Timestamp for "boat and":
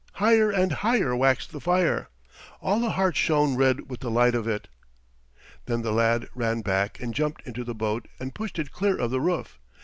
7.75-8.33